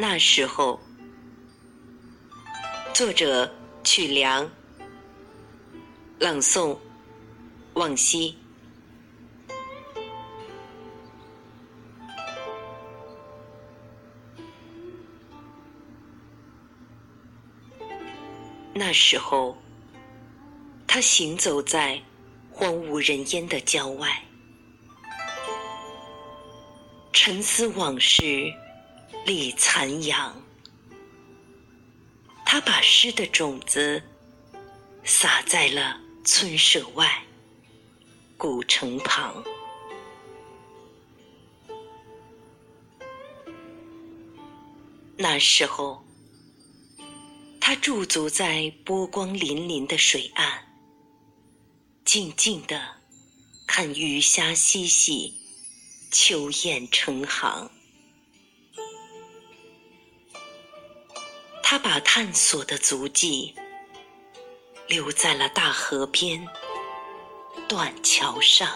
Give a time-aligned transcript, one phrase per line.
[0.00, 0.78] 那时候，
[2.94, 4.48] 作者曲梁，
[6.20, 6.78] 朗诵
[7.74, 8.38] 往昔。
[18.72, 19.58] 那时候，
[20.86, 22.00] 他行走在
[22.52, 24.22] 荒无人烟的郊外，
[27.12, 28.48] 沉思往事，
[29.24, 30.42] 立残阳。
[32.44, 34.02] 他把诗的种子
[35.04, 37.22] 撒在了村舍外、
[38.36, 39.44] 古城旁。
[45.16, 46.04] 那时候。
[47.60, 50.64] 他驻足在波光粼粼的水岸，
[52.02, 52.80] 静静地
[53.66, 55.34] 看鱼虾嬉戏，
[56.10, 57.70] 秋雁成行。
[61.70, 63.54] 他把探索的足迹
[64.86, 66.42] 留在了大河边、
[67.68, 68.70] 断桥上。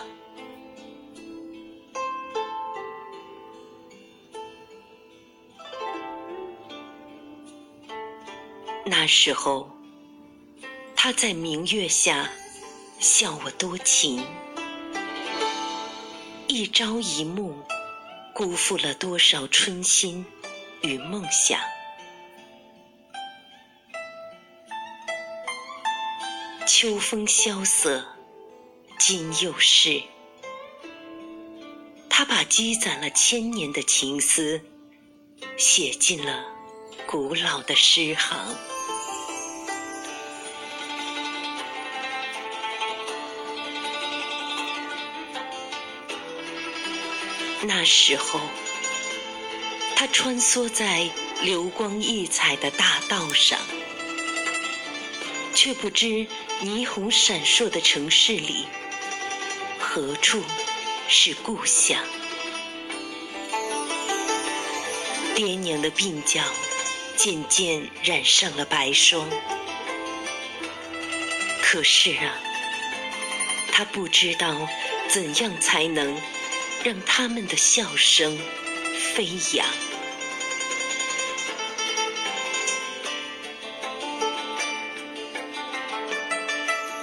[8.85, 9.71] 那时候，
[10.95, 12.29] 他在明月下
[13.01, 14.23] 笑我多情，
[16.47, 17.55] 一朝一暮，
[18.35, 20.23] 辜负了多少春心
[20.83, 21.59] 与梦想。
[26.83, 28.05] 秋风萧瑟，
[28.99, 30.03] 今又是。
[32.11, 34.61] 他把积攒了千年的情思，
[35.57, 36.45] 写进了
[37.07, 38.57] 古老的诗行。
[47.63, 48.41] 那时候，
[49.95, 51.09] 他穿梭在
[51.43, 53.57] 流光溢彩的大道上，
[55.55, 56.27] 却不知
[56.63, 58.67] 霓虹闪烁的城市里，
[59.79, 60.43] 何处
[61.09, 61.99] 是故乡。
[65.35, 66.43] 爹娘的鬓角
[67.17, 69.29] 渐渐染上了白霜，
[71.63, 72.35] 可是啊，
[73.73, 74.69] 他不知道
[75.09, 76.17] 怎样才能。
[76.85, 78.37] 让他们的笑声
[79.15, 79.25] 飞
[79.55, 79.92] 扬。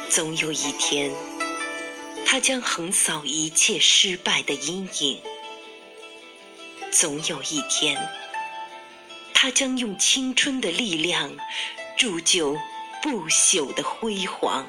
[0.10, 1.14] 总有一天，
[2.26, 5.20] 他将横扫一切失败的阴影；
[6.92, 7.96] 总有一天，
[9.36, 11.32] 他将用青春的力量
[11.96, 12.58] 铸就
[13.04, 14.66] 不朽的辉煌。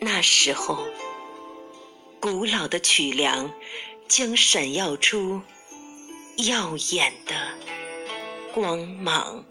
[0.00, 0.86] 那时候，
[2.18, 3.52] 古老的曲梁
[4.08, 5.42] 将闪耀出
[6.38, 7.34] 耀眼的
[8.54, 9.44] 光芒。